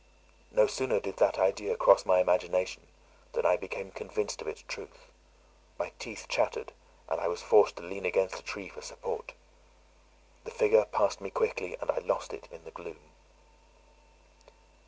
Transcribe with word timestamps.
No 0.51 0.65
sooner 0.65 0.99
did 0.99 1.17
that 1.17 1.37
idea 1.37 1.77
cross 1.77 2.07
my 2.07 2.19
imagination, 2.21 2.87
than 3.33 3.45
I 3.45 3.55
became 3.55 3.91
convinced 3.91 4.41
of 4.41 4.47
its 4.47 4.63
truth; 4.63 5.11
my 5.77 5.91
teeth 5.99 6.25
chattered, 6.27 6.73
and 7.07 7.21
I 7.21 7.27
was 7.27 7.43
forced 7.43 7.75
to 7.75 7.83
lean 7.83 8.03
against 8.07 8.39
a 8.39 8.43
tree 8.43 8.67
for 8.69 8.81
support. 8.81 9.33
The 10.43 10.49
figure 10.49 10.85
passed 10.85 11.21
me 11.21 11.29
quickly, 11.29 11.77
and 11.79 11.91
I 11.91 11.99
lost 11.99 12.33
it 12.33 12.47
in 12.51 12.63
the 12.63 12.71
gloom. 12.71 12.99